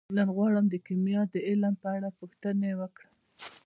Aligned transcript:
نن 0.17 0.27
غواړم 0.35 0.65
د 0.69 0.75
کیمیا 0.85 1.21
د 1.33 1.35
علم 1.47 1.73
په 1.83 1.87
اړه 1.95 2.09
پوښتنې 2.19 2.71
وکړم. 2.79 3.13